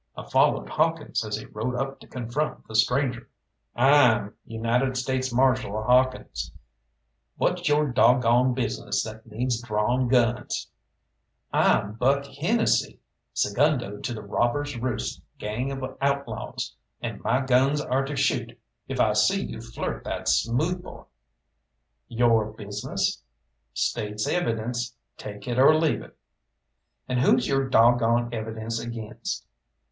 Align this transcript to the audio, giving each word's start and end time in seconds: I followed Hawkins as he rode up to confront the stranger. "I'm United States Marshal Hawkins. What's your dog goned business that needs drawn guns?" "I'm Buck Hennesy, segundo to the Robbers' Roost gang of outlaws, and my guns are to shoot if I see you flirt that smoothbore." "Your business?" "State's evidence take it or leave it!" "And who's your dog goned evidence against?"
I 0.17 0.27
followed 0.27 0.67
Hawkins 0.67 1.23
as 1.23 1.35
he 1.37 1.45
rode 1.45 1.75
up 1.75 1.99
to 1.99 2.07
confront 2.07 2.67
the 2.67 2.73
stranger. 2.73 3.29
"I'm 3.75 4.33
United 4.47 4.97
States 4.97 5.31
Marshal 5.31 5.79
Hawkins. 5.83 6.51
What's 7.37 7.69
your 7.69 7.91
dog 7.91 8.23
goned 8.23 8.55
business 8.55 9.03
that 9.03 9.27
needs 9.27 9.61
drawn 9.61 10.07
guns?" 10.07 10.71
"I'm 11.53 11.93
Buck 11.99 12.25
Hennesy, 12.25 12.99
segundo 13.31 13.99
to 13.99 14.13
the 14.15 14.23
Robbers' 14.23 14.75
Roost 14.75 15.21
gang 15.37 15.71
of 15.71 15.83
outlaws, 16.01 16.75
and 16.99 17.21
my 17.21 17.41
guns 17.41 17.79
are 17.79 18.03
to 18.03 18.15
shoot 18.15 18.59
if 18.87 18.99
I 18.99 19.13
see 19.13 19.43
you 19.45 19.61
flirt 19.61 20.03
that 20.03 20.27
smoothbore." 20.27 21.05
"Your 22.07 22.45
business?" 22.53 23.21
"State's 23.75 24.27
evidence 24.27 24.95
take 25.17 25.47
it 25.47 25.59
or 25.59 25.75
leave 25.75 26.01
it!" 26.01 26.17
"And 27.07 27.19
who's 27.19 27.47
your 27.47 27.69
dog 27.69 27.99
goned 27.99 28.33
evidence 28.33 28.79
against?" 28.79 29.45